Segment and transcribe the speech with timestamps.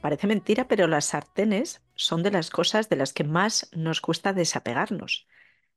[0.00, 4.32] Parece mentira, pero las sartenes son de las cosas de las que más nos cuesta
[4.32, 5.26] desapegarnos.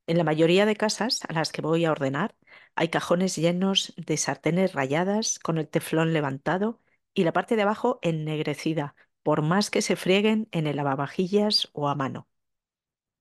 [0.06, 2.36] En la mayoría de casas a las que voy a ordenar
[2.74, 6.80] hay cajones llenos de sartenes rayadas con el teflón levantado
[7.14, 11.88] y la parte de abajo ennegrecida, por más que se frieguen en el lavavajillas o
[11.88, 12.28] a mano.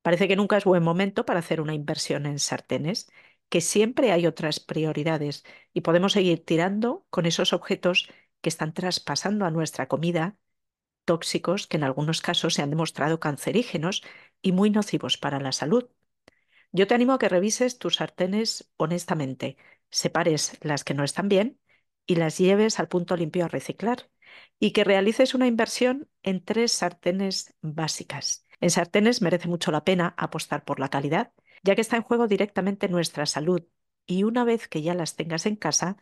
[0.01, 3.11] Parece que nunca es buen momento para hacer una inversión en sartenes,
[3.49, 8.09] que siempre hay otras prioridades y podemos seguir tirando con esos objetos
[8.41, 10.37] que están traspasando a nuestra comida
[11.11, 14.01] tóxicos que en algunos casos se han demostrado cancerígenos
[14.41, 15.89] y muy nocivos para la salud.
[16.71, 19.57] Yo te animo a que revises tus sartenes honestamente,
[19.89, 21.59] separes las que no están bien
[22.05, 24.09] y las lleves al punto limpio a reciclar
[24.57, 28.45] y que realices una inversión en tres sartenes básicas.
[28.61, 32.29] En sartenes merece mucho la pena apostar por la calidad, ya que está en juego
[32.29, 33.63] directamente nuestra salud
[34.05, 35.97] y una vez que ya las tengas en casa,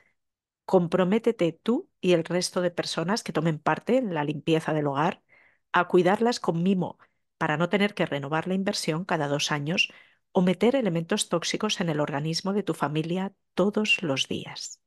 [0.70, 5.24] comprométete tú y el resto de personas que tomen parte en la limpieza del hogar
[5.72, 7.00] a cuidarlas con mimo
[7.40, 9.92] para no tener que renovar la inversión cada dos años
[10.32, 14.80] o meter elementos tóxicos en el organismo de tu familia todos los días.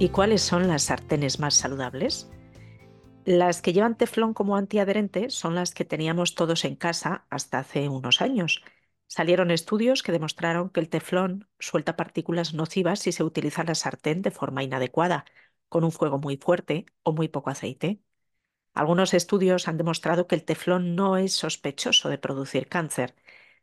[0.00, 2.30] ¿Y cuáles son las sartenes más saludables?
[3.24, 7.88] Las que llevan teflón como antiadherente son las que teníamos todos en casa hasta hace
[7.88, 8.62] unos años.
[9.08, 14.22] Salieron estudios que demostraron que el teflón suelta partículas nocivas si se utiliza la sartén
[14.22, 15.24] de forma inadecuada,
[15.68, 18.00] con un fuego muy fuerte o muy poco aceite.
[18.74, 23.16] Algunos estudios han demostrado que el teflón no es sospechoso de producir cáncer.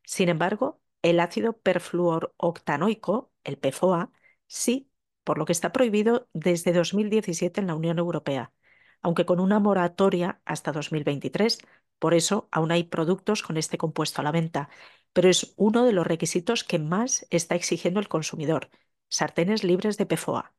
[0.03, 4.11] Sin embargo, el ácido perfluoroctanoico, el PFOA,
[4.47, 4.91] sí
[5.25, 8.53] por lo que está prohibido desde 2017 en la Unión Europea,
[9.01, 11.59] aunque con una moratoria hasta 2023.
[11.99, 14.69] Por eso aún hay productos con este compuesto a la venta,
[15.13, 18.69] pero es uno de los requisitos que más está exigiendo el consumidor,
[19.09, 20.53] sartenes libres de PFOA.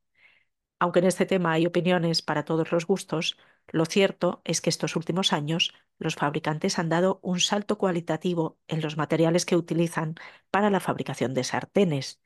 [0.79, 3.39] Aunque en este tema hay opiniones para todos los gustos,
[3.69, 8.81] lo cierto es que estos últimos años los fabricantes han dado un salto cualitativo en
[8.83, 10.17] los materiales que utilizan
[10.51, 12.21] para la fabricación de sartenes.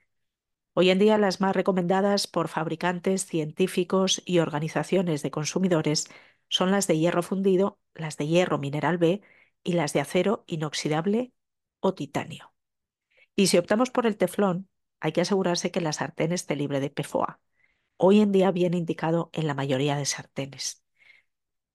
[0.72, 6.08] Hoy en día las más recomendadas por fabricantes, científicos y organizaciones de consumidores
[6.48, 9.20] son las de hierro fundido, las de hierro mineral B
[9.64, 11.32] y las de acero inoxidable
[11.80, 12.54] o titanio.
[13.34, 14.68] Y si optamos por el teflón,
[15.00, 17.40] hay que asegurarse que la sartén esté libre de PFOA.
[17.96, 20.84] Hoy en día viene indicado en la mayoría de sartenes.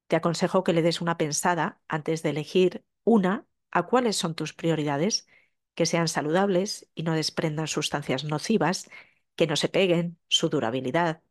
[0.08, 4.54] Te aconsejo que le des una pensada antes de elegir una a cuáles son tus
[4.54, 5.28] prioridades
[5.76, 8.90] que sean saludables y no desprendan sustancias nocivas,
[9.36, 11.22] que no se peguen, su durabilidad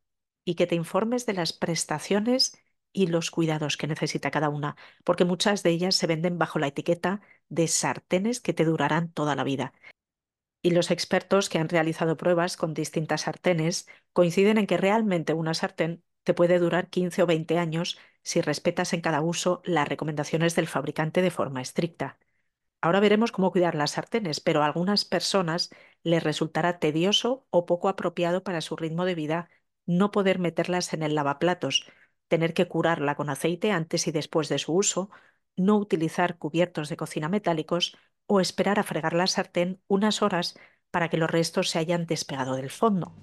[0.44, 2.56] y que te informes de las prestaciones
[2.92, 6.68] y los cuidados que necesita cada una, porque muchas de ellas se venden bajo la
[6.68, 9.74] etiqueta de sartenes que te durarán toda la vida.
[10.62, 15.54] Y los expertos que han realizado pruebas con distintas sartenes coinciden en que realmente una
[15.54, 20.54] sartén te puede durar 15 o 20 años si respetas en cada uso las recomendaciones
[20.54, 22.18] del fabricante de forma estricta.
[22.84, 25.70] Ahora veremos cómo cuidar las sartenes, pero a algunas personas
[26.02, 29.48] les resultará tedioso o poco apropiado para su ritmo de vida
[29.86, 31.86] no poder meterlas en el lavaplatos,
[32.28, 35.08] tener que curarla con aceite antes y después de su uso,
[35.56, 37.96] no utilizar cubiertos de cocina metálicos
[38.26, 40.54] o esperar a fregar la sartén unas horas
[40.90, 43.14] para que los restos se hayan despegado del fondo.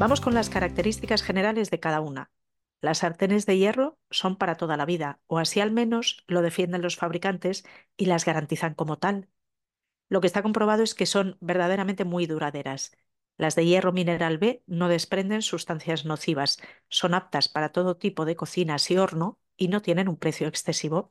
[0.00, 2.30] Vamos con las características generales de cada una.
[2.80, 6.80] Las sartenes de hierro son para toda la vida, o así al menos lo defienden
[6.80, 7.66] los fabricantes
[7.98, 9.28] y las garantizan como tal.
[10.08, 12.96] Lo que está comprobado es que son verdaderamente muy duraderas.
[13.36, 18.36] Las de hierro mineral B no desprenden sustancias nocivas, son aptas para todo tipo de
[18.36, 21.10] cocinas y horno y no tienen un precio excesivo,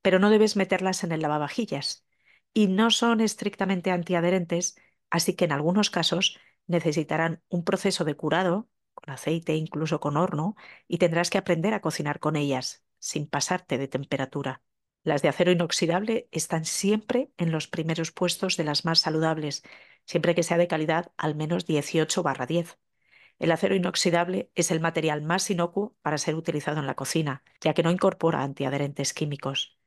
[0.00, 2.06] pero no debes meterlas en el lavavajillas.
[2.54, 4.76] Y no son estrictamente antiadherentes,
[5.10, 6.38] así que en algunos casos
[6.68, 10.56] necesitarán un proceso de curado, con aceite, incluso con horno,
[10.86, 14.62] y tendrás que aprender a cocinar con ellas, sin pasarte de temperatura.
[15.02, 19.62] Las de acero inoxidable están siempre en los primeros puestos de las más saludables,
[20.04, 22.78] siempre que sea de calidad al menos 18 barra 10.
[23.38, 27.72] El acero inoxidable es el material más inocuo para ser utilizado en la cocina, ya
[27.72, 29.78] que no incorpora antiadherentes químicos.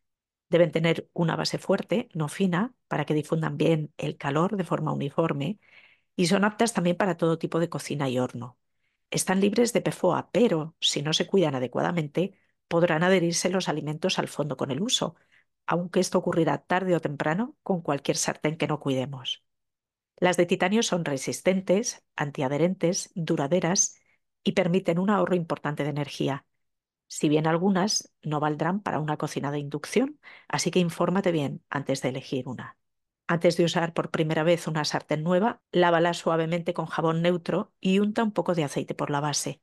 [0.49, 4.93] Deben tener una base fuerte, no fina, para que difundan bien el calor de forma
[4.93, 5.59] uniforme,
[6.15, 8.57] y son aptas también para todo tipo de cocina y horno.
[9.11, 14.27] Están libres de PFOA, pero si no se cuidan adecuadamente, podrán adherirse los alimentos al
[14.27, 15.15] fondo con el uso,
[15.67, 19.43] aunque esto ocurrirá tarde o temprano con cualquier sartén que no cuidemos.
[20.17, 23.99] Las de titanio son resistentes, antiadherentes, duraderas
[24.43, 26.45] y permiten un ahorro importante de energía.
[27.07, 32.01] Si bien algunas no valdrán para una cocina de inducción, así que infórmate bien antes
[32.01, 32.77] de elegir una.
[33.31, 37.99] Antes de usar por primera vez una sartén nueva, lávala suavemente con jabón neutro y
[37.99, 39.61] unta un poco de aceite por la base.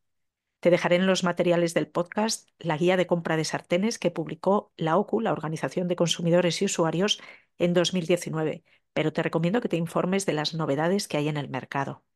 [0.60, 4.72] Te dejaré en los materiales del podcast la guía de compra de sartenes que publicó
[4.78, 7.20] la OCU, la Organización de Consumidores y Usuarios,
[7.58, 11.50] en 2019, pero te recomiendo que te informes de las novedades que hay en el
[11.50, 12.06] mercado.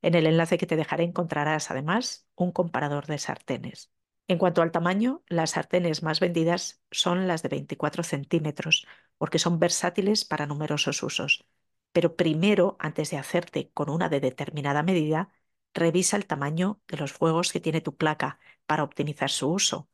[0.00, 3.93] En el enlace que te dejaré encontrarás además un comparador de sartenes.
[4.28, 8.86] En cuanto al tamaño, las sartenes más vendidas son las de 24 centímetros,
[9.18, 11.44] porque son versátiles para numerosos usos.
[11.92, 15.30] Pero primero, antes de hacerte con una de determinada medida,
[15.74, 19.88] revisa el tamaño de los fuegos que tiene tu placa para optimizar su uso.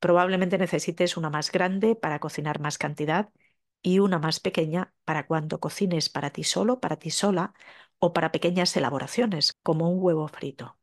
[0.00, 3.30] Probablemente necesites una más grande para cocinar más cantidad
[3.82, 7.54] y una más pequeña para cuando cocines para ti solo, para ti sola
[7.98, 10.76] o para pequeñas elaboraciones, como un huevo frito.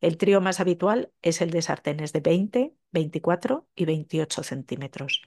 [0.00, 5.22] El trío más habitual es el de sartenes de 20, 24 y 28 centímetros.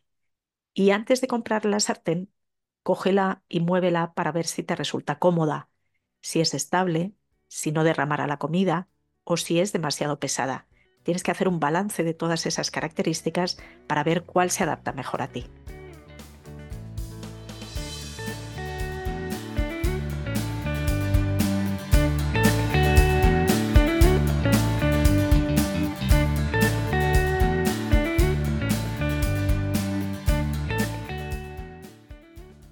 [0.73, 2.31] Y antes de comprar la sartén,
[2.81, 5.69] cógela y muévela para ver si te resulta cómoda,
[6.21, 7.13] si es estable,
[7.47, 8.89] si no derramará la comida
[9.23, 10.67] o si es demasiado pesada.
[11.03, 15.21] Tienes que hacer un balance de todas esas características para ver cuál se adapta mejor
[15.21, 15.45] a ti.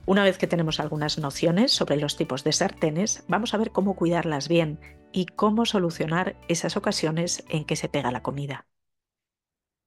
[0.06, 3.96] Una vez que tenemos algunas nociones sobre los tipos de sartenes, vamos a ver cómo
[3.96, 4.80] cuidarlas bien
[5.12, 8.68] y cómo solucionar esas ocasiones en que se pega la comida.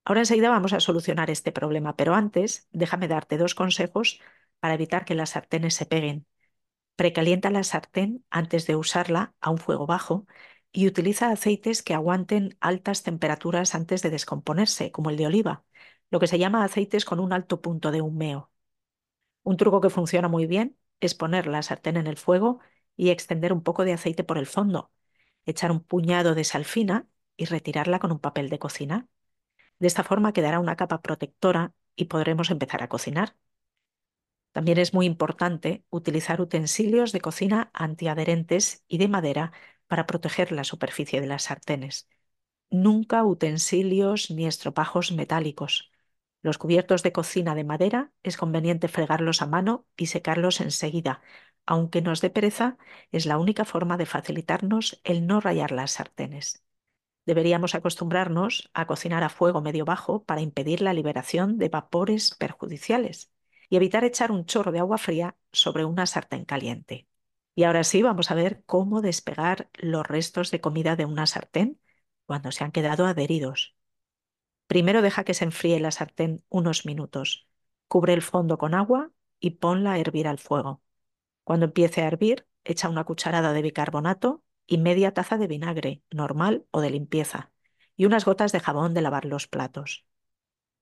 [0.04, 4.20] Ahora enseguida vamos a solucionar este problema, pero antes déjame darte dos consejos
[4.60, 6.26] para evitar que las sartenes se peguen.
[6.96, 10.26] Precalienta la sartén antes de usarla a un fuego bajo
[10.70, 15.64] y utiliza aceites que aguanten altas temperaturas antes de descomponerse, como el de oliva,
[16.10, 18.53] lo que se llama aceites con un alto punto de humeo.
[19.44, 22.60] Un truco que funciona muy bien es poner la sartén en el fuego
[22.96, 24.92] y extender un poco de aceite por el fondo,
[25.46, 29.08] echar un puñado de sal fina y retirarla con un papel de cocina.
[29.80, 33.36] De esta forma quedará una capa protectora y podremos empezar a cocinar.
[34.52, 39.52] También es muy importante utilizar utensilios de cocina antiadherentes y de madera
[39.88, 42.08] para proteger la superficie de las sartenes.
[42.70, 45.92] Nunca utensilios ni estropajos metálicos.
[46.44, 51.22] Los cubiertos de cocina de madera es conveniente fregarlos a mano y secarlos enseguida.
[51.64, 52.76] Aunque nos dé pereza,
[53.12, 56.62] es la única forma de facilitarnos el no rayar las sartenes.
[57.24, 63.32] Deberíamos acostumbrarnos a cocinar a fuego medio bajo para impedir la liberación de vapores perjudiciales
[63.70, 67.08] y evitar echar un chorro de agua fría sobre una sartén caliente.
[67.54, 71.80] Y ahora sí, vamos a ver cómo despegar los restos de comida de una sartén
[72.26, 73.74] cuando se han quedado adheridos.
[74.66, 77.48] Primero deja que se enfríe la sartén unos minutos.
[77.88, 80.82] Cubre el fondo con agua y ponla a hervir al fuego.
[81.44, 86.66] Cuando empiece a hervir, echa una cucharada de bicarbonato y media taza de vinagre, normal
[86.70, 87.52] o de limpieza,
[87.96, 90.06] y unas gotas de jabón de lavar los platos.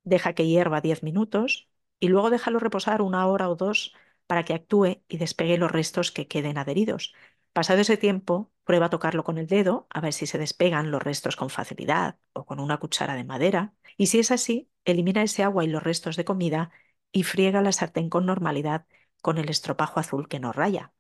[0.05, 1.69] Deja que hierva 10 minutos
[2.01, 3.95] y luego déjalo reposar una hora o dos
[4.27, 7.15] para que actúe y despegue los restos que queden adheridos.
[7.53, 11.03] Pasado ese tiempo, Prueba a tocarlo con el dedo a ver si se despegan los
[11.03, 13.75] restos con facilidad o con una cuchara de madera.
[13.97, 16.71] Y si es así, elimina ese agua y los restos de comida
[17.11, 18.87] y friega la sartén con normalidad
[19.21, 20.93] con el estropajo azul que no raya.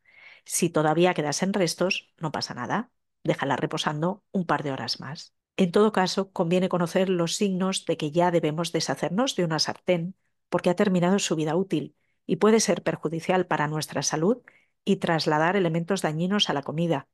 [0.45, 2.90] Si todavía quedasen restos, no pasa nada.
[3.25, 5.35] Déjala reposando un par de horas más.
[5.57, 10.16] En todo caso, conviene conocer los signos de que ya debemos deshacernos de una sartén
[10.49, 14.42] porque ha terminado su vida útil y puede ser perjudicial para nuestra salud
[14.85, 17.09] y trasladar elementos dañinos a la comida,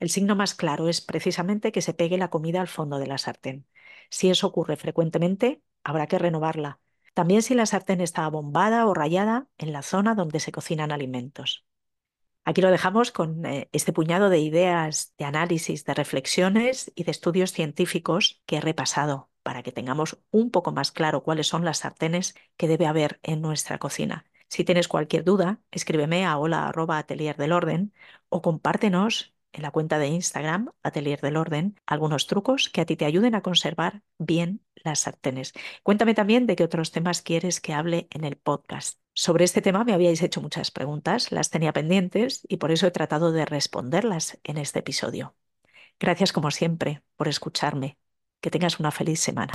[0.00, 3.18] el signo más claro es precisamente que se pegue la comida al fondo de la
[3.18, 3.66] sartén.
[4.10, 6.80] Si eso ocurre frecuentemente, habrá que renovarla.
[7.14, 11.64] También si la sartén está abombada o rayada en la zona donde se cocinan alimentos.
[12.44, 17.10] Aquí lo dejamos con eh, este puñado de ideas, de análisis, de reflexiones y de
[17.10, 19.30] estudios científicos que he repasado.
[19.42, 23.40] para que tengamos un poco más claro cuáles son las sartenes que debe haber en
[23.40, 24.26] nuestra cocina.
[24.48, 27.94] Si tienes cualquier duda, escríbeme a hola@atelier del orden
[28.28, 32.96] o compártenos en la cuenta de Instagram Atelier del Orden algunos trucos que a ti
[32.96, 35.52] te ayuden a conservar bien las sartenes.
[35.82, 38.98] Cuéntame también de qué otros temas quieres que hable en el podcast.
[39.14, 42.90] Sobre este tema me habíais hecho muchas preguntas, las tenía pendientes y por eso he
[42.90, 45.34] tratado de responderlas en este episodio.
[45.98, 47.98] Gracias como siempre por escucharme.
[48.40, 49.54] Que tengas una feliz semana.